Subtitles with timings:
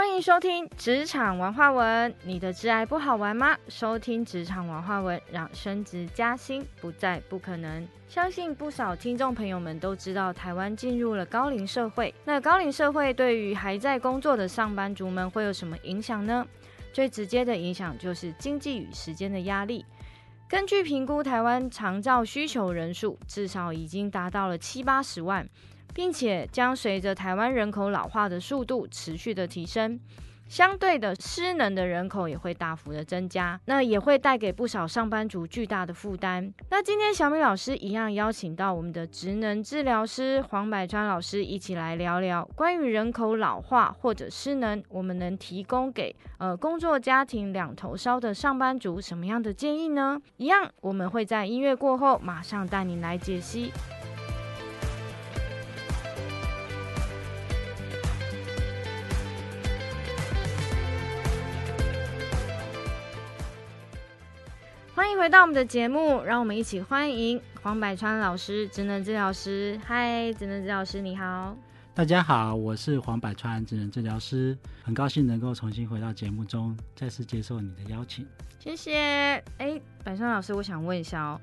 [0.00, 2.14] 欢迎收听职场文化文。
[2.22, 3.54] 你的挚爱不好玩吗？
[3.68, 7.86] 收听职场文化文，让升职加薪不再不可能。
[8.08, 12.14] 相信不少听众朋友们都知道，台湾进入了高龄社会。
[12.24, 16.46] 那高龄社会对于还在工作的上班族们会有什么影响呢？
[16.94, 19.84] 最直接的影响就是经济与时间的压力。
[20.48, 25.46] 根据评估，台湾长照需求人数至少已经达到了七八十万。
[25.94, 29.98] 并且将随着台湾人口老化的速度持续的提升，
[30.48, 36.52] 相对的失能的人口也会大幅的增加，那也会带给不少上班族巨大的负担。
[36.70, 50.20] 那今天小米老师一样邀请到我们的职能治疗师黄百川老师一起来聊聊关于人口老化或者失能，我们能提供给呃工作家庭两头烧的上班族什么样的建议呢？
[50.36, 53.70] 一样，我们会在音乐过后马上带你来解析。
[65.00, 69.80] 欢迎回到我们的节目，让我们一起欢迎黄百川老师，职能治疗师。
[69.82, 71.56] 嗨，职能治疗师，你好。
[71.94, 78.26] 大家好，我是黄百川，职能治疗师，很高兴能够重新回到节目中，再次接受你的邀请。
[78.58, 79.42] 谢谢。
[79.56, 81.40] 哎，百川老师，我想问一下哦。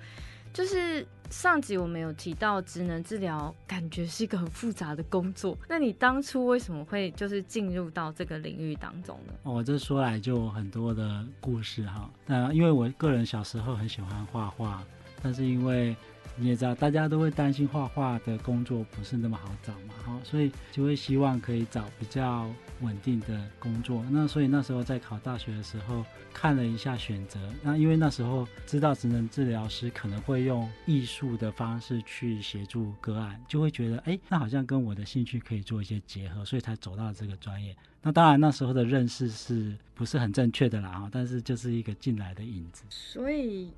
[0.54, 5.58] 就是上集我们有提到职能治疗，感觉是一个很复杂的工作。
[5.68, 9.34] 那你当初为什么会就是进入到这个领域当中呢？
[9.44, 12.10] 我，这说来就很多的故事哈。
[12.26, 14.84] 那因为我个人小时候很喜欢画画，
[15.22, 15.96] 但是因为
[16.40, 22.48] 你也知道，大家都会担心画画的工作不是那么好找嘛，哈，所以就会希望可以找比较
[22.82, 24.06] 稳定的工作。
[24.12, 27.40] 那所以那时候在考大学的时候，看了一下选择。
[27.64, 37.76] 那因为那时候知道职能治疗师可能会用艺术的方式去协助个案，就会觉得，哎，那好像跟我的兴趣可以做一些结合，所以才走到这个专业。
[38.04, 41.00] 那当然那时候的认识是不是很正确的啦？
[41.00, 42.84] 哈，但是就是一个进来的影子。
[42.92, 43.72] 所以，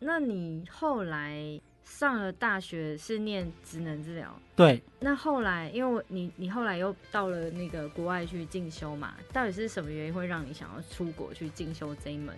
[0.00, 1.60] 那你后来？
[1.84, 4.82] 上了大学是念职能治疗，对。
[5.00, 12.36] 那后来，因为你你后来又到了那个国外去进修嘛，到底是什么原因会让你想要出国去进修这一门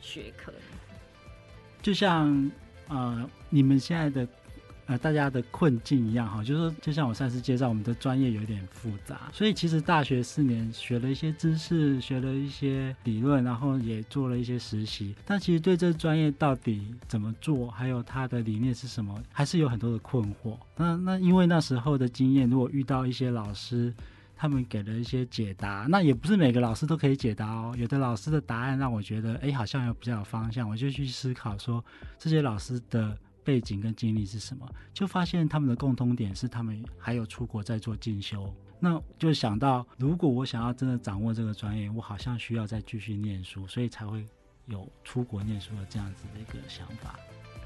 [0.00, 0.58] 学科呢？
[1.82, 2.50] 就像
[2.88, 4.28] 呃，你们现在的。
[4.86, 20.56] 呃，大家的困境一样哈，就是说，就像我上次介绍，我们的专业有点复杂，所以其实大学四年学了一些知识，学了一些理论，然后也做了一些实习，但其实对这专业到底怎么做，还有它的理念是什么，还是有很多的困惑。
[20.76, 23.92] 那那因为那时候的经验，如果遇到一些老师，
[24.36, 27.74] 他们给了一些解答，那也不是每个老师都可以解答哦。
[27.76, 31.84] 有的老师的答案让我觉得，哎，好像有比较有方向，我就去思考说
[32.20, 33.18] 这些老师的。
[33.46, 34.68] 背景跟经历是什么？
[34.92, 38.52] 就发现他们的共通点是他们还有出国在做进修。
[38.80, 44.26] 那就想到，如果我想要真的掌握这个专业，我好像需要再继续念书，所以才会
[44.66, 47.18] 有出国念书的这样子的一个想法。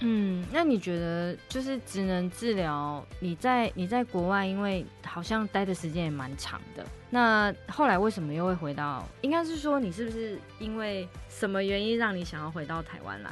[0.03, 3.05] 嗯，那你觉得就是职能治疗？
[3.19, 6.87] 你在你在国外，因为好像待的时间也蛮长的。
[7.11, 9.07] 那后来为什么又会回到？
[9.21, 13.31] 应该是说你是不是因为什么原因让你想要回到台湾来？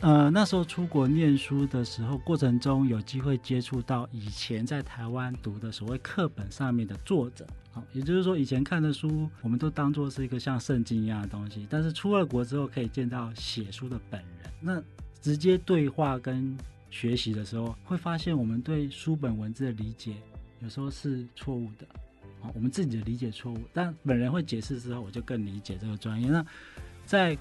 [0.00, 11.66] 呃，那时候出国念书的时候，过程中有机会接触到以前在台湾读的所谓课本上面的作者，好，也就是说以前看的书，我们都当做是一个像圣经一样的东西。
[11.70, 14.82] 但是出了国之后，可以见到写书的本人，那
[15.22, 16.54] 直接对话跟
[16.90, 20.14] 学习的时候，会发现我们对书本文字的理解
[20.60, 21.86] 有时候是错误的，
[22.40, 26.28] 好，我们自己的理解错误，但本人会解释之后，我就更理解这个专业。
[26.28, 26.44] 那
[27.06, 27.36] 在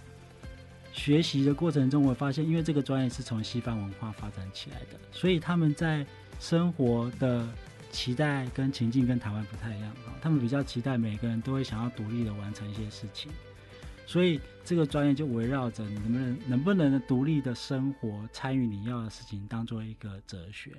[0.96, 6.06] 学习的过程中，我发现，因为这个专业是从西方文化发展起来的，所以他们在
[6.40, 7.46] 生活的
[7.92, 10.16] 期待跟情境跟台湾不太一样啊。
[10.22, 13.30] 他们比较期待每个人都会想要独立的完成一些事情，
[14.08, 20.72] 所以这个专业就围绕着你能不能能不能独立的生活，参与你要的事情，当做一个哲学。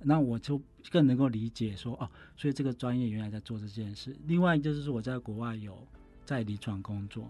[0.00, 0.60] 那我就
[0.90, 4.16] 更能够理解说，哦，所以这个专业原来在做这件事。
[4.26, 5.76] 另外就是说，我在国外有
[6.24, 7.28] 在临床工作。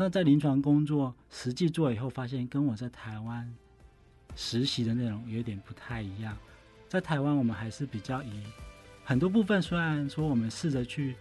[0.00, 3.54] 那在临床工作实际做以后，发现跟我在台湾
[4.34, 6.34] 实习的内容有点不太一样。
[6.88, 8.42] 在台湾，我们还是比较以
[9.04, 11.16] 很多部分，虽然说我们试着去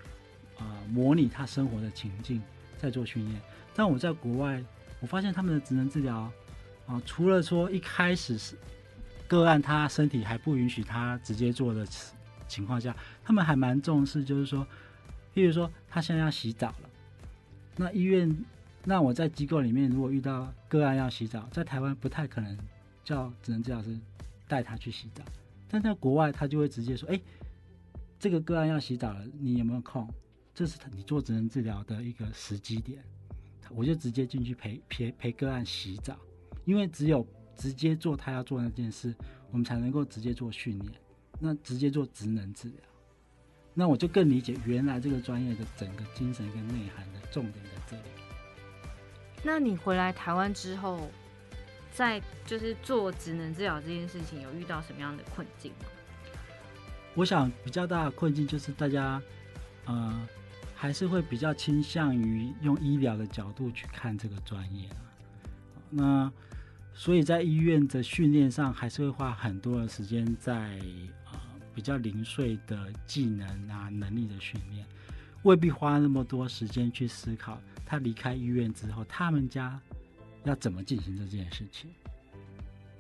[0.58, 2.42] 啊模拟他生活的情境
[2.78, 3.42] 在做训练，
[3.76, 4.64] 但我在国外，
[5.02, 6.32] 我发现他们的职能治疗
[6.88, 8.56] 啊，除了说一开始是
[9.28, 11.86] 个案他身体还不允许他直接做的
[12.48, 14.66] 情况下，他们还蛮重视，就是说，
[15.36, 16.90] 譬如说他现在要洗澡了，
[17.76, 18.34] 那医院。
[18.86, 22.58] 那我在机构里面，如果遇到个案要洗澡，在台湾不太可能
[23.04, 24.00] 叫职能治疗师
[24.48, 25.24] 带他去洗澡，
[25.68, 27.20] 但在国外他就会直接说：“哎，
[28.20, 30.08] 这个个案要洗澡了，你有没有空？”
[30.56, 33.02] 这是你做职能治疗的一个时机点，
[33.70, 36.18] 我就直接进去陪陪陪个案洗澡，
[36.66, 37.26] 因为只有
[37.56, 39.16] 直接做他要做那件事，
[39.52, 40.92] 我们才能够直接做训练，
[41.40, 42.80] 那直接做职能治疗，
[43.74, 48.29] 那我就更理解原来这个专业的整个精神跟内涵的重点在这里。
[49.44, 51.10] 那你回来台湾之后，
[51.92, 55.86] 在就是做职能治疗这件事情，有遇到什么样的困境吗？
[57.16, 59.22] 我想比较大的困境就是大家，
[59.86, 60.28] 呃，
[60.76, 64.88] 还是会比较倾向于用医疗的角度去看这个专业。
[65.90, 66.32] 那
[66.94, 70.80] 所以在医院的训练上，还是会花很多的时间在
[71.32, 71.40] 呃
[71.74, 74.86] 比较零碎的技能啊能力的训练，
[75.44, 77.60] 未必花那么多时间去思考。
[77.86, 79.80] 他离开医院之后，他们家
[80.44, 81.90] 要怎么进行这件事情？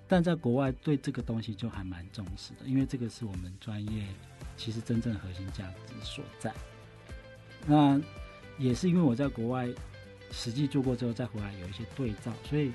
[0.07, 4.07] 但在国外对这个东西就还蛮重视的，因为这个是我们专业
[4.57, 6.51] 其实真正核心价值所在。
[7.67, 8.01] 那
[8.57, 9.69] 也是因为我在国外
[10.31, 12.71] 实际做过之后再回来有一些对照，所以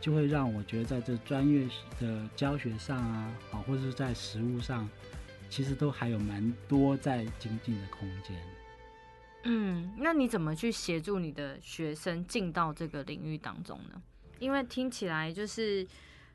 [0.00, 1.68] 就会让我觉得在这专业
[2.00, 4.88] 的教学上啊，啊或者是在实务上，
[5.50, 8.34] 其实都还有蛮多在精进的空间。
[9.50, 14.02] 嗯，那你怎么去协助你的学生进到这个领域当中呢？
[14.38, 15.86] 因为听起来就是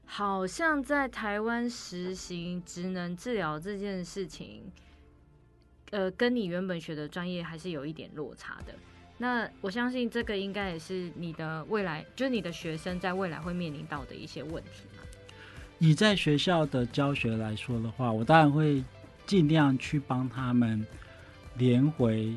[0.04, 4.63] 好像在台湾实行职能治疗这件事情，
[5.92, 8.74] 呃，跟你原本学的专业还是有一点落差的。
[9.19, 15.04] 那我相信这个应该也是你的未来，就是你的学生在未来会面临到的一些问题嘛。
[15.77, 18.83] 以在学校的教学来说的话，我当然会
[19.27, 20.83] 尽量去帮他们
[21.57, 22.36] 连回。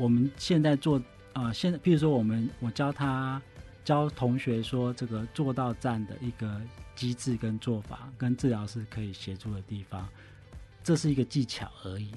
[0.00, 0.98] 我们现在做
[1.34, 3.40] 啊，现在比如说我们我教他
[3.84, 6.58] 教同学说这个做到站的一个
[6.96, 10.08] 机制跟做法，跟治疗师可以协助的地方，
[10.82, 12.12] 这是一个技巧而已。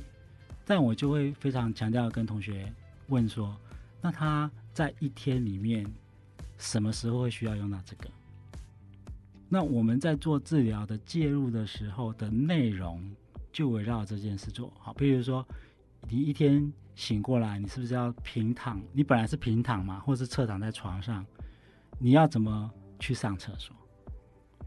[0.63, 2.71] 但我就会非常强调跟同学
[3.07, 3.53] 问说，
[4.01, 5.85] 那他在一天里面
[6.57, 8.09] 什么时候会需要用到这个？
[9.49, 13.03] 那我们在做治疗的介入的时候的内容
[13.51, 15.45] 就围绕这件事做好，比如说
[16.09, 16.71] 你一天。
[16.95, 18.79] 醒过来，你是不是要平躺？
[18.91, 21.25] 你本来是平躺嘛，或是侧躺在床上，
[21.97, 23.75] 你要怎么去上厕所？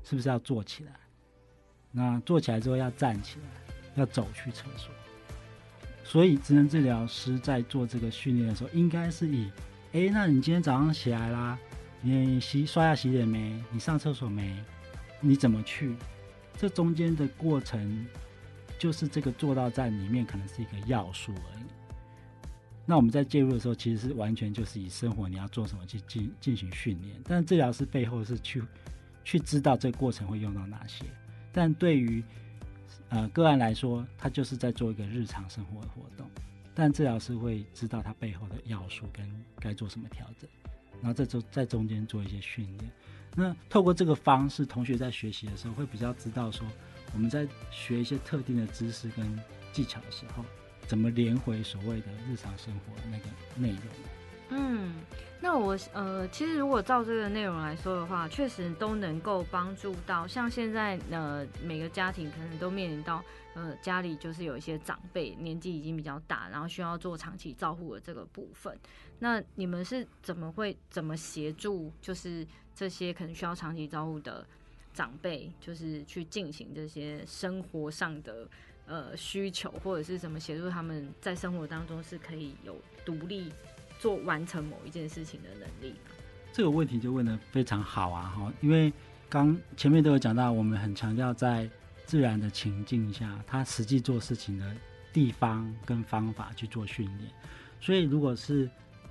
[0.02, 0.90] 是不是要坐起来？
[1.92, 3.46] 那坐起来之后要站起来，
[3.94, 4.92] 要走去厕所。
[6.02, 9.48] 所以，职能治疗师在做这个训练的时候，应该是以：
[9.92, 11.56] 哎，那你今天早上起来啦？
[12.00, 13.62] 你洗刷牙洗脸没？
[13.70, 14.52] 你上厕所没？
[15.20, 15.94] 你怎么去？
[16.58, 18.04] 这中间的过程，
[18.78, 21.64] 就是这个做到站里面可能是一个要素而已。
[22.84, 28.62] 那我们在介入的时候，其实是完全就是以生活你要做什么去进进行训练，但治疗师背后是去
[29.25, 31.05] 去知道这个过程会用到哪些。
[31.52, 32.23] 但对于
[33.08, 36.31] 呃个案来说，他就是在做一个日常生活的活动，
[36.75, 40.49] 但治疗师会知道他背后的要素跟该做什么调整，
[41.00, 42.90] 然后在中在中间做一些训练。
[43.34, 46.64] 那透过这个方式，同学在学习的时候会比较知道说，
[47.16, 49.40] 我们在学一些特定的知识跟
[49.72, 50.44] 技巧的时候。
[50.86, 53.24] 怎么连回所谓的日常生活那个
[53.56, 53.80] 内容？
[54.50, 54.94] 嗯，
[55.40, 60.28] 那我呃，其实如果照这个内容来说的话，确实都能够帮助到。
[60.28, 63.20] 像现在呃，每个家庭可能都面临到
[63.55, 68.79] 呃，家里就是有一些长辈年纪已经比较大，然后需要做长期照护的这个部分。
[69.19, 71.93] 那你们是怎么会怎么协助？
[72.00, 74.46] 就是这些可能需要长期照护的
[74.96, 78.48] 长辈，就是去进行这些生活上的。
[78.88, 83.53] 呃，需求或者是什么协助他们在生活当中是可以有独立
[83.98, 85.93] 做完成某一件事情的能力。
[86.53, 88.93] 这个问题就问的非常好啊，哈，因为
[89.29, 91.69] 刚前面都有讲到，我们很强调在
[92.05, 94.76] 自然的情境下，他实际做事情的
[95.12, 97.29] 地方跟方法去做训练。
[97.81, 98.67] 所以，如果是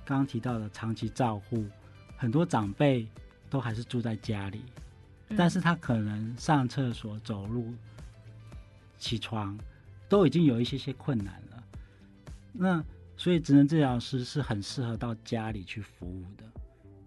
[0.06, 1.66] 刚刚提到的长期照护，
[2.16, 3.06] 很多长辈
[3.50, 4.62] 都还是住在家里，
[5.34, 7.72] 但是他可能上厕所、走路。
[8.98, 9.56] 起床
[10.08, 11.62] 都已经有一些些困难了，
[12.50, 12.82] 那
[13.14, 16.44] 所以职能治疗师是很适合到家里去服务的，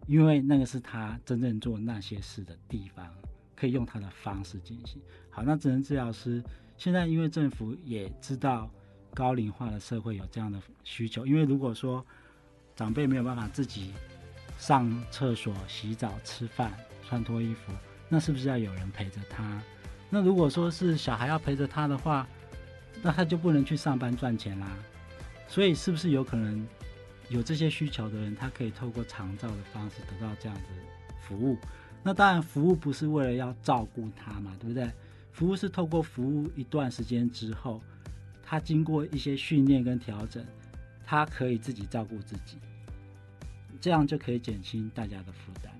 [0.05, 3.11] 因为那个是他真正做那些事的地方，
[3.55, 5.01] 可以用他的方式进行。
[5.31, 6.43] 好，那职能治疗师
[6.77, 8.69] 现在因为政府也知道
[9.15, 12.05] 高龄化的社会有这样的需求，因为如果说
[12.75, 13.93] 长辈没有办法自己
[14.59, 16.71] 上厕所、洗澡、吃饭、
[17.03, 17.73] 穿脱衣服，
[18.09, 19.61] 那是不是要有人陪着他？
[20.09, 22.27] 那如果说是小孩要陪着他的话，
[23.01, 24.67] 那他就不能去上班赚钱啦。
[25.47, 26.67] 所以是不是有可能
[27.29, 30.63] 有这些需求的人，他可以透过长照的方式得到这样子
[31.21, 31.57] 服务？
[32.01, 34.89] 那当然，服务不是为了要照顾他嘛，对不对？
[35.31, 37.81] 服务是透过服务一段时间之后，
[38.43, 40.43] 他经过一些训练跟调整，
[41.05, 42.57] 他可以自己照顾自己，
[43.79, 45.71] 这样就可以减轻大家的负担。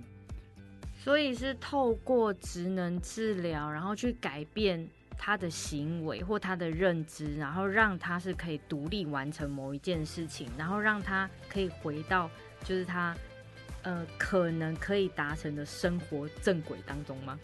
[1.02, 4.86] 所以是透过职能治疗，然后去改变
[5.18, 12.30] 他的行为或他的认知，然后让他是可以独立完成某一件事情，然后让他可以回到
[12.66, 13.16] 就是他
[13.84, 17.40] 呃可能可以达成的生活正轨当中吗？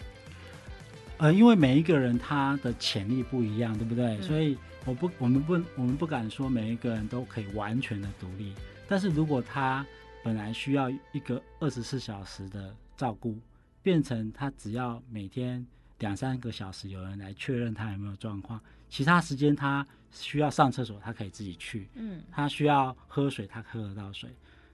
[1.17, 4.17] 呃，因为每一个人他的潜力不一样，对不对？
[4.17, 8.53] 嗯所以我不，我们不，我们不敢说每一个人都可以完全的独立。
[8.87, 9.85] 但是如果他
[10.23, 13.37] 本来需要一个二十四小时的照顾，
[13.81, 15.65] 变成他只要每天
[15.99, 18.59] 两三个小时有人来确认他有没有状况，
[18.89, 24.29] 其他时间他需要上厕所，他可以自己去；嗯他需要喝水，他喝得到水。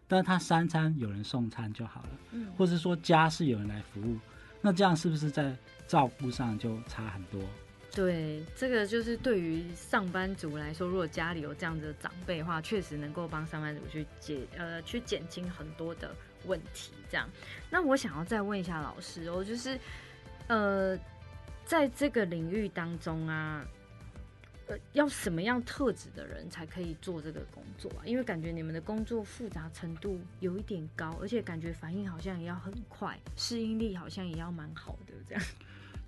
[0.07, 2.09] 但是他三餐有人送餐就好了。
[2.31, 4.17] 嗯或是说家是有人来服务，
[4.61, 5.55] 那这样是不是在
[5.87, 7.41] 照顾上就差很多？
[7.93, 16.91] 对，这个就是对于上班族来说，如果家里有这样子的长辈的话，确实能够帮上班族去解呃去减轻很多的问题。
[17.09, 17.29] 这样，
[17.69, 19.77] 那我想要再问一下老师哦，就是
[20.47, 20.97] 呃，
[21.65, 23.65] 在这个领域当中啊，
[24.67, 28.01] 呃，要什么样特质的人才可以做这个工作啊？
[28.05, 35.43] 因为感觉你们的工作复杂程度有一点高，而且感觉反应好像也要很快，适应力好像也要蛮好的这样。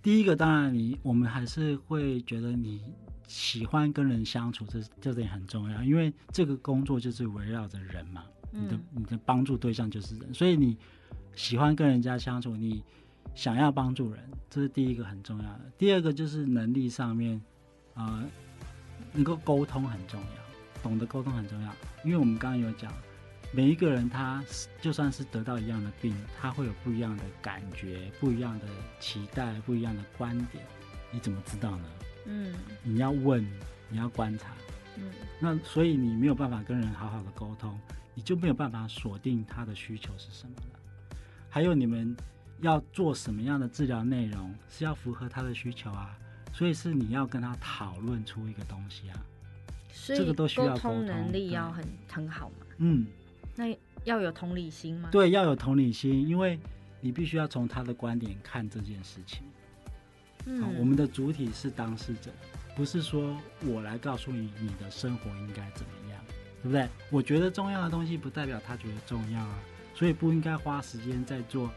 [0.02, 2.82] 第一个，当然你我们还是会觉得你
[3.28, 8.84] 喜欢跟人相处，这这点很重要，因为这个工作就是围绕着人嘛，你的嗯。
[8.96, 10.78] 你的帮助对象就是人，所以你
[11.36, 12.84] 喜欢跟人家相处，你
[13.36, 15.62] 想要帮助人，这是第一个很重要的。
[15.78, 17.42] 第二个就是能力上面，
[17.96, 18.24] 啊，
[19.12, 21.74] 能够沟通很重要，懂得沟通很重要，
[22.06, 22.94] 因为我们刚刚有讲，
[23.52, 28.66] 每一个人他是就算是得到一样的病，他会有不一样的感觉、不一样的
[29.00, 30.64] 期待、不一样的观点，
[31.12, 31.86] 你怎么知道呢？
[32.26, 32.54] 嗯。
[32.84, 33.46] 你要问，
[33.90, 34.50] 你要观察，
[34.98, 35.12] 嗯。
[35.40, 37.80] 那所以你没有办法跟人好好的沟通，
[38.14, 41.18] 你就没有办法锁定他的需求是什么了。
[41.50, 42.16] 还有你们
[42.62, 46.18] 要做什么样的治疗内容是要符合他的需求啊，
[46.54, 49.20] 所以是你要跟他讨论出一个东西啊。
[49.92, 52.66] 所以这个都需要沟沟通能力要很很好嘛。
[52.78, 53.06] 嗯，
[53.56, 53.66] 那
[54.04, 56.60] 要有同理心吗？，对，要有同理心，因为
[57.00, 59.44] 你必须要从他的观点看这件事情。
[60.46, 62.32] 嗯好，我们的主体是当事者，
[62.76, 66.03] 不是说我来告诉你你的生活应该怎么样，
[66.64, 66.90] 对不对？
[67.12, 69.60] 我觉得重要的东西不代表他觉得重要啊，
[69.94, 71.70] 所以不应该花时间在做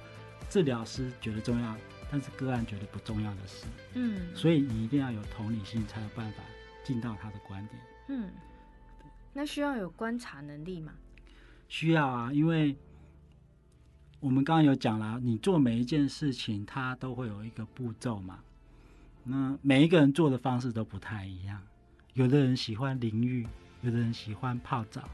[0.49, 1.76] 治疗师觉得重要，
[2.11, 3.66] 但是个案觉得不重要的事。
[3.95, 6.43] 嗯，所以你一定要有同理心，才有办法
[6.85, 7.83] 进到他的观点。
[8.09, 8.31] 嗯，
[9.33, 10.93] 那需要有观察能力吗？
[11.69, 12.76] 需要啊，因为
[14.21, 18.38] 我们刚刚有讲了，你做每一件事情，它都会有一个步骤嘛。
[19.25, 21.61] 那每一个人做的方式都不太一样，
[22.14, 23.45] 有的人喜欢淋浴，
[23.87, 25.09] 有的人喜欢泡澡，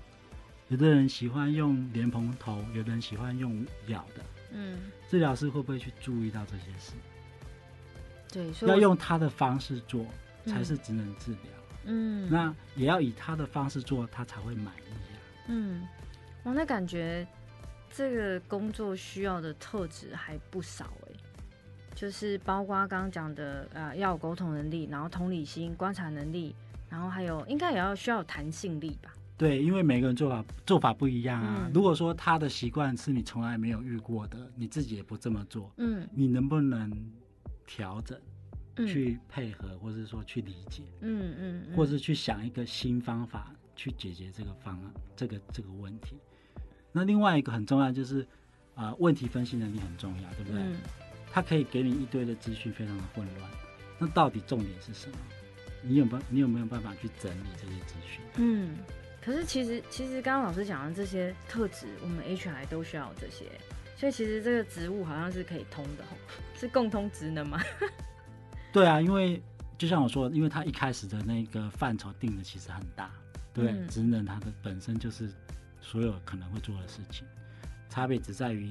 [0.69, 4.25] 有的人喜欢用莲蓬头，有的人喜欢用咬的。
[4.51, 4.79] 嗯，
[5.11, 6.93] 治疗师会不会去注意到这些事？
[8.33, 10.07] 对，所以要用他的方式做，
[10.47, 11.41] 才嗯是职能治疗。
[11.85, 15.21] 嗯那也要以他的方式做，他才会满意啊。
[15.49, 15.87] 嗯，
[16.43, 17.27] 我，那感觉
[17.91, 21.13] 这个工作需要的特质还不少哎、
[21.95, 26.55] 就是包括刚刚讲的呃，要有沟通能力，然后同理心、观察能力，
[26.93, 29.11] 然后还有应该也要需要有弹性力吧？
[29.39, 31.63] 对，因为每个人做法做法不一样啊。
[31.65, 36.93] 嗯如果说他的习惯是你从来没有遇过的，你自己也不这么做，嗯你能不能
[37.67, 38.21] 调整、
[38.77, 46.17] 嗯，去配合，或者说去理解，嗯嗯，嗯或是去想一个新方法去解决这个方案、这个这个问题？
[46.93, 48.29] 那另外一个很重要就是
[48.75, 50.61] 啊、问题分析能力很重要，对不对？
[50.61, 50.77] 嗯
[51.35, 53.51] 他可以给你一堆的资讯，非常的混乱。
[53.99, 55.17] 那到底重点是什么？
[55.83, 58.21] 你有办你有没有办法去整理这些资讯？
[58.37, 58.77] 嗯，
[59.21, 63.47] 可是其实其实刚刚老师讲的这些特质，我们 HR 都需要有这些，
[63.97, 66.17] 所以其实这个职务好像是可以通的吼，
[66.57, 67.61] 是共通职能吗？
[68.73, 69.43] 对啊，因为
[69.77, 73.11] 就像我说的，因为他一开始的那个范畴定的其实很大，
[73.53, 75.29] 对，嗯职能它的本身就是
[75.81, 77.27] 所有可能会做的事情，
[77.89, 78.71] 差别只在于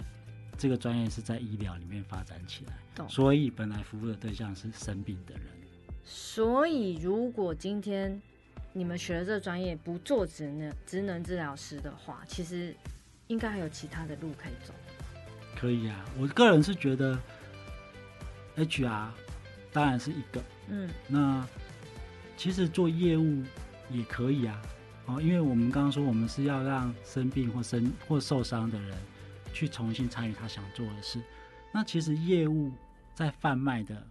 [0.57, 5.43] 这个专业是在医疗里面发展起来，懂所以本来服务的对象是生病的人。
[6.03, 8.21] 所以如果今天
[8.73, 12.75] 你们学了这个专业不做职能职能治疗师的话，其实
[13.27, 14.73] 应该还有其他的路可以走。
[15.55, 17.17] 可以啊，我个人是觉得
[18.55, 19.09] HR
[19.71, 21.47] 当然是一个，嗯那
[22.35, 23.43] 其实做业务
[23.89, 24.61] 也可以啊，
[25.05, 28.97] 哦，因为我们刚刚说我们是要让生病或生或受伤的人
[29.53, 31.21] 去重新参与他想做的事。
[31.71, 32.71] 那其实业务
[33.13, 34.01] 在贩卖的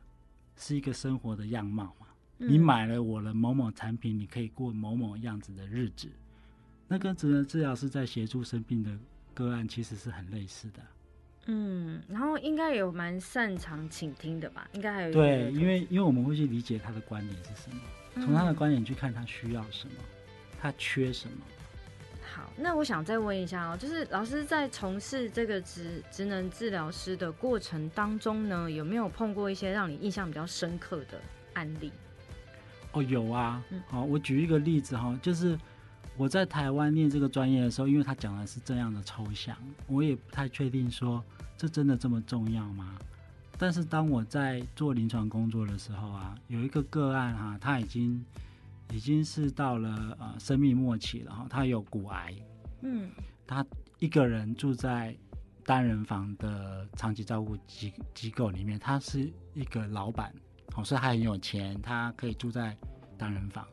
[0.61, 6.09] 是一个生活的样貌嘛，你嗯买了我的某某产品，你可以过某某样子的日子。
[6.87, 8.90] 那跟职能治疗师在协助生病的
[9.33, 10.83] 个案其实是很类似的。
[11.47, 14.69] 嗯，然后应该有蛮擅长倾听的吧？
[14.75, 17.81] 应该还有对，因为因为我们会去理解他的观点是什么，
[18.14, 19.95] 从他的观点去看他需要什么，
[20.61, 21.38] 他缺什么。
[22.32, 31.20] 好，那我想再问一下哦，就是老师在从事这个职职能治疗师的过程当中呢，有没有碰过一些让你印象比较深刻的
[31.54, 31.90] 案例？
[32.92, 33.60] 哦，有啊。
[33.88, 35.58] 好，我举一个例子哈，就是
[36.16, 39.56] 我在台湾念这个专业的时候，因为他讲的是这样的抽象，
[39.88, 41.25] 我也不太确定说
[41.56, 42.96] 这真的这么重要吗？
[43.58, 48.25] 但是当我在做临床工作的时候啊，有一个个案哈，他已经。
[48.92, 52.35] 已经是到了呃生命末期了哈，他有骨癌，
[52.82, 53.11] 嗯，
[53.47, 53.64] 他
[53.99, 55.16] 一个人住在
[55.64, 60.35] 单人房的长期照顾机机构里面，他是一个老板，
[60.75, 62.76] 哦，所以他很有钱，他可以住在
[63.16, 63.64] 单人房。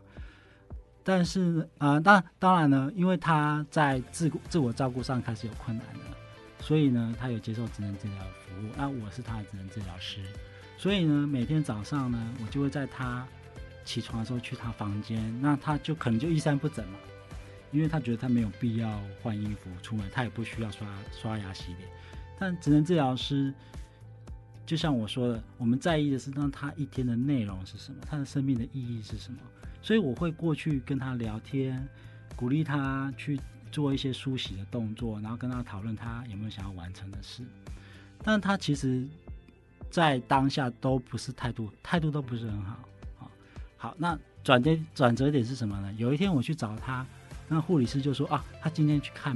[1.03, 6.17] 但是啊，当当然呢，因为他在自自我照顾上开始有困难了，
[6.59, 8.69] 所以呢，他有接受职能治疗服务。
[8.77, 10.21] 那我是他的职能治疗师，
[10.77, 13.25] 所以呢，每天早上呢，我就会在他。
[13.87, 16.99] 起床的时候去他房间，那他就可能就衣衫不整嘛，
[17.71, 21.89] 因为他觉得他没有必要换衣服出门，他也不需要刷刷牙洗脸。
[22.37, 23.53] 但职能治疗师，
[24.65, 29.39] 就像我说的，我们在意的是让他一天的内容是什么，他的生命的意义是什么。
[29.81, 31.87] 所以我会过去跟他聊天，
[32.35, 33.39] 鼓励他去
[33.71, 37.41] 做一些梳洗的动作，然后跟他讨论他有没有想要完成的事。
[38.21, 39.07] 但他其实，
[39.89, 42.77] 在当下都不是态度，态度都不是很好。
[43.77, 45.93] 好，那转折转折点是什么呢？
[45.93, 47.05] 有一天我去找他，
[47.47, 49.35] 那护理师就说啊，他今天去看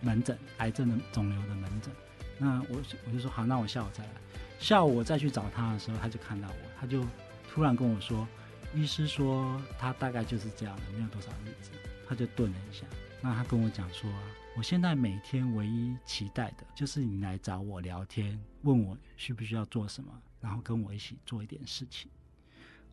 [0.00, 1.92] 门诊，癌症的肿瘤的门诊。
[2.38, 4.10] 那我我就说好，那我下午再来。
[4.58, 7.04] 下午我再去找他的时候，他就看到我，他就
[7.48, 8.26] 突然跟我说，
[8.74, 11.70] 医师说他大概就是这样的，没有多少日子。
[12.06, 12.84] 他就顿了一下，
[13.22, 14.22] 那他跟我讲说啊，
[14.56, 22.10] 我现在每天唯一期待的就是你来找我聊天，问我需不需要做什么，然后跟我一起做一点事情。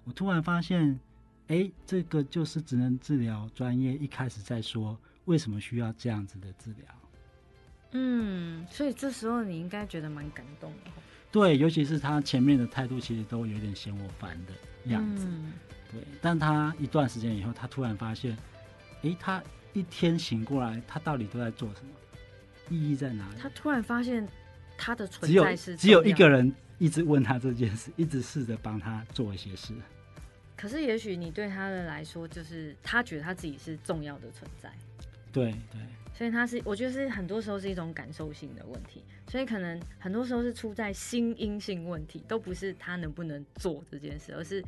[0.03, 0.99] 我突然发现，
[1.47, 6.85] 哎，这个就是职能治疗专业一开始在说为什么需要这样子的治疗。
[7.91, 10.91] 嗯，所以这时候你应该觉得蛮感动的。
[11.31, 14.53] 对，尤其是他前面的态度其实都有点嫌我烦的
[14.85, 15.27] 样子。
[15.91, 18.37] 对，但他一段时间以后，他突然发现，
[19.03, 21.91] 哎，他一天醒过来，他到底都在做什么？
[22.69, 23.35] 意义在哪里？
[23.37, 24.27] 他突然发现
[24.81, 26.51] 他的存在是只有一个人。
[26.81, 29.71] 一直问他这件事，一直试着帮他做一些事。
[30.57, 34.73] 可是，也许你对他的来说，就是他觉得他自己是重要的存在。
[35.31, 35.79] 对对。
[36.11, 39.03] 所以他是，我觉得是很多时候是一种感受性的问题。
[39.27, 44.63] 所以可能很多时候是出在心因性问题，都不是他能不能做这件事，而是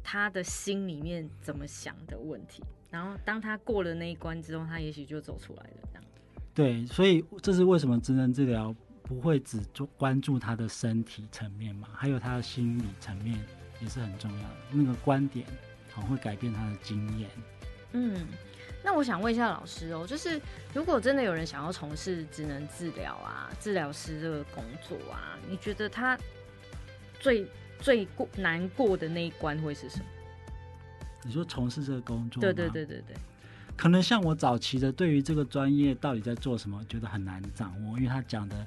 [0.00, 2.62] 他的心里面怎么想的问题。
[2.88, 5.76] 然后当他过了那一关之后，他也许就走出来了。
[5.88, 6.04] 这样。
[6.54, 8.72] 对，所以这是为什么职能治疗。
[9.08, 11.88] 不会只做关注他的身体层面嘛？
[11.94, 13.40] 还有他的心理层面
[13.80, 14.56] 也是很重要的。
[14.70, 15.46] 那个观点
[15.90, 17.30] 好会改变他的经验。
[17.92, 18.26] 嗯，
[18.84, 20.38] 那我想问一下老师哦，就是
[20.74, 26.18] 如果真的有人想要从事职能治疗啊，治疗师这个工作啊，你觉得他
[27.18, 27.46] 最
[27.80, 30.04] 最过难过的那一关会是什么？
[31.24, 32.42] 你说从事这个工作？
[32.42, 33.16] 对对对对对。
[33.74, 38.66] 可能像我早期的对于这个专业到底在做什么，觉得很难掌握，因为他讲的。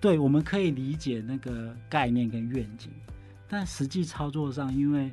[0.00, 2.90] 对，我们可以理解那个概念跟愿景，
[3.46, 5.12] 但实际操作上，因为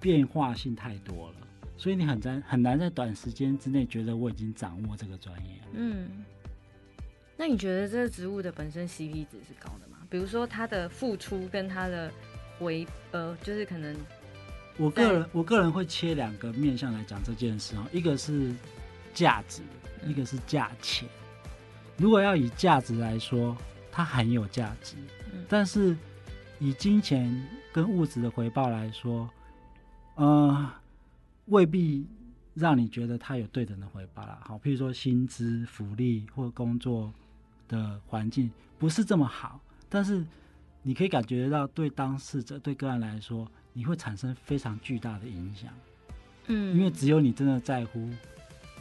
[0.00, 1.36] 变化性太多了，
[1.76, 5.52] 所以你很难很难在短时间之内觉得我已经掌握这个专业。
[5.74, 6.24] 嗯，
[7.36, 9.98] 那你觉得这个职务的本身 CP 值是高的吗？
[10.10, 12.10] 比如说它的付出跟它的
[12.58, 13.96] 回呃，就是可能，
[14.76, 18.52] 我个人我个人会切两个面向来讲这件事哦，一个是
[19.14, 19.62] 价值，
[20.04, 21.08] 一个是价钱。
[21.96, 23.56] 如果要以价值来说。
[23.96, 24.94] 它很有价值，
[25.48, 25.96] 但是
[26.58, 27.34] 以金钱
[27.72, 29.26] 跟物质的回报来说，
[30.16, 30.70] 呃，
[31.46, 32.06] 未必
[32.52, 34.38] 让你觉得它有对等的回报啦。
[34.44, 37.10] 好，譬如说薪资、福利或工作
[37.68, 40.22] 的环境不是这么好，但是
[40.82, 45.72] 你可以感觉到对当事者、对个案来说，你会产生非常巨大的影响。
[46.48, 48.10] 嗯，因为只有你真的在乎，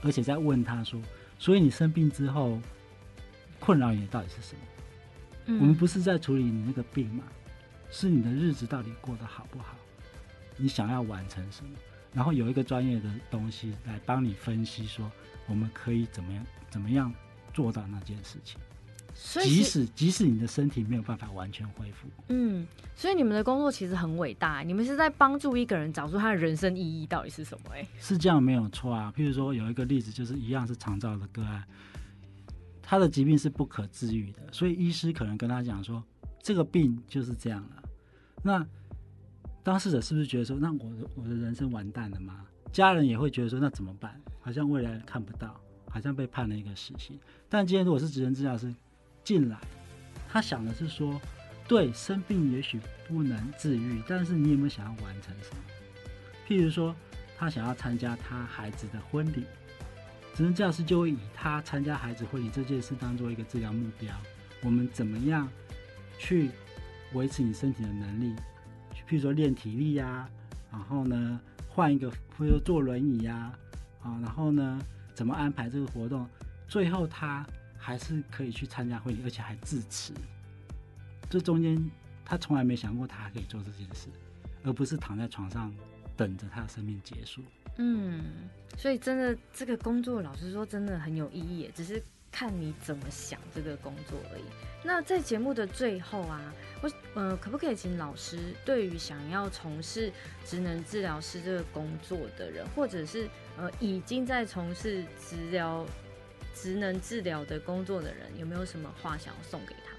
[0.03, 1.01] 而且在问他说，
[1.39, 2.59] 所以你生病之后
[3.61, 4.61] 困扰你的到底是什么？
[5.47, 7.23] 我们不是在处理你那个病嘛，
[7.89, 9.75] 是你的日子到底过得好不好？
[10.57, 11.71] 你想要完成什么？
[12.13, 15.11] 然后有一个专业的东西来帮你分析，说
[15.47, 17.13] 我们可以怎么样怎么样
[17.53, 18.59] 做到那件事情。
[19.41, 27.71] 即使即使你的身体没有办法完全恢复，嗯，所以你们的工作其实很伟大，你们是在帮助一个人找出他的人生意义到底是什么？
[27.73, 29.13] 哎，是这样没有错啊。
[29.15, 31.63] 譬如说有一个例子，就是一样是肠照的个案，
[32.85, 36.03] 他的疾病是不可治愈的，所以医师可能跟他讲说，
[36.41, 37.83] 这个病就是这样了。
[38.43, 38.65] 那
[39.63, 42.45] 当事者是不是觉得说，那我的我的人生完蛋了吗？
[42.71, 44.21] 家人也会觉得说，那怎么办？
[44.39, 47.19] 好像未来看不到，好像被判了一个死刑。
[47.49, 48.71] 但今天如果是职能治疗师
[49.23, 49.59] 进来，
[50.29, 51.19] 他想的是说，
[51.67, 55.57] 对生病也许不能治愈，但是你有没有想要完成什么？
[56.47, 56.95] 譬如说，
[57.35, 59.45] 他想要参加他孩子的婚礼，
[60.35, 64.13] 职能教师就会以他参加孩子婚礼这件事当做一个治疗目标。
[64.61, 65.47] 我们怎么样
[66.19, 66.49] 去
[67.13, 68.35] 维持你身体的能力？
[69.07, 70.27] 譬如说练体力呀，
[70.69, 73.57] 然后呢换一个，或者坐轮椅呀，
[74.01, 74.77] 啊，然后呢
[75.13, 76.27] 怎么安排这个活动？
[76.67, 80.13] 最后他还是可以去参加会议，而且还致辞。
[81.29, 81.81] 这中间
[82.25, 84.09] 他从来没想过他还可以做这件事，
[84.65, 85.73] 而不是躺在床上
[86.17, 87.41] 等着他的生命结束。
[87.77, 88.23] 嗯，
[88.77, 92.01] 所以真的这个工作，老实说真的很有意义，只是。
[92.31, 94.43] 看你怎么想这个工作而已。
[94.83, 100.11] 那在节目的最后啊，我呃，可不可以请老师对于想要从事
[100.43, 105.85] 职能治疗师这个工作的人，或者是呃已经在从事治疗
[106.53, 109.91] 职能治疗的工作的人，有没有什么话想要送给他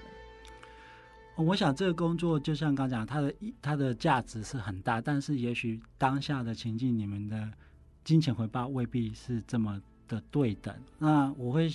[1.39, 1.47] 们？
[1.47, 7.51] 我想这个工作就像刚讲，它的它的价值是很大，但是也许当下的情境，你们的
[8.07, 10.75] 金钱回报未必是这么的对等。
[10.99, 11.71] 那我会。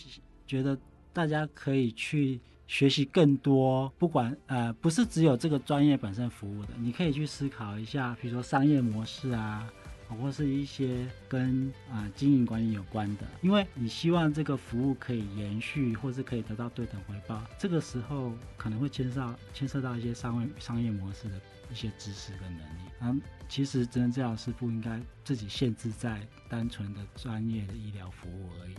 [0.47, 0.77] 觉得
[1.13, 9.71] 大家可以去学习更多，不管呃不是只有这个专业本身服务的，你可以去思考一下，比如说商业模式啊，
[10.09, 21.39] 或是一些跟啊经营管理有关的，因为你希望这个服务可以延续，或是可以得到对等回报，这个时候可能会牵涉牵涉到一些商业商业模式的
[21.71, 22.90] 一些知识跟能力。
[23.01, 28.75] 然后其实真正治疗师不应该自己限制在单纯的专业的医疗服务而已。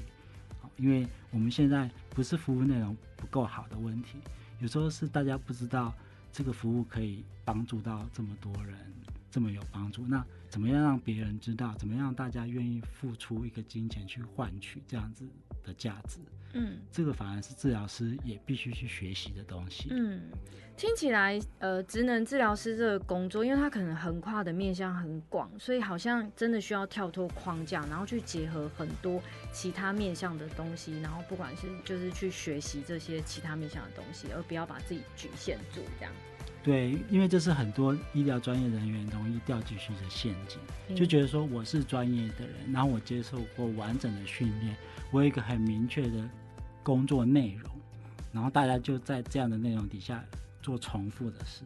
[0.79, 4.19] 因为我们现在不是服务内容不够好的问题，
[4.61, 5.93] 有时候是大家不知道
[6.33, 8.75] 这个服务可以帮助到这么多人，
[9.31, 10.07] 这么有帮助。
[10.07, 11.75] 那怎么样让别人知道？
[11.75, 15.29] 怎么样大家愿意付出一个金钱去换取这样子
[15.65, 16.19] 的价值？
[16.55, 19.89] 嗯，这个反而是治疗师也必须去学习的东西。
[19.91, 20.21] 嗯，
[20.77, 29.19] 听起来，呃，职能治疗师这个工作，因为它可能横跨的面向很广，所以好像真的需要跳脱框架，然后去结合很多
[29.51, 36.13] 其他面向的东西，然后不管是就是去学习这些其他面向的东西，而不要把自己局限住这样。
[36.63, 44.77] 对，因为这是很多医疗专业人员容易掉进去的陷阱，就觉得说我是专业的人，然后我接受过完整的训练，
[45.11, 46.29] 我有一个很明确的
[46.83, 47.71] 工作内容，
[48.33, 50.25] 然后大家就在这样的内容底下
[50.63, 51.65] 做重复的事。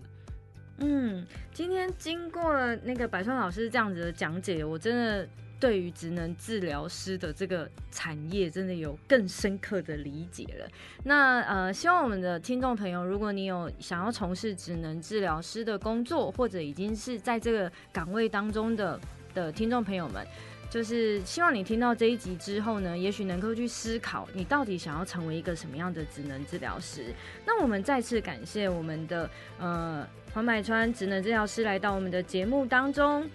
[0.79, 5.29] 嗯，今天经过那个百川老师这样子的讲解，我真的。
[5.59, 10.69] 对于职能治疗师的这个产业，真的有更深刻的理解了。
[11.05, 19.01] 那呃，希望我们的听众朋友，如果你有想要从事职能治疗师的工作，或者已经是在这个岗位当中的
[19.35, 20.27] 的听众朋友们，
[20.69, 27.15] 就是希望你听到这一集之后呢，也许能够去思考，你到底想要成为一个什么样的职能治疗师。
[27.47, 33.27] 那我们再次感谢我们的呃黄百川职能治疗师来到我们的节目当中。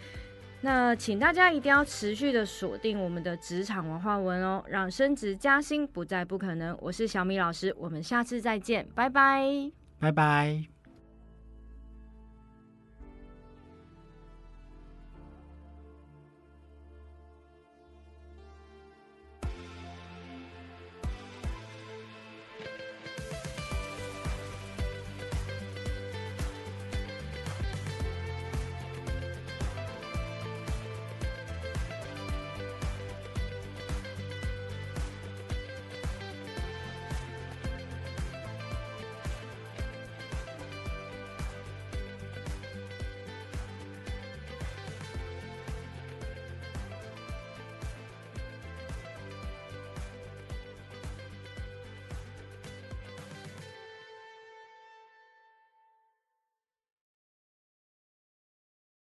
[0.64, 6.78] 那请大家一定要持续的锁定我们的职场文化文哦，让升职加薪不再不可能。
[6.80, 10.71] 我是小米老师，我们下次再见，拜拜，拜拜。